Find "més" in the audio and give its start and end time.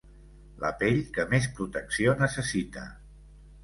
1.35-1.47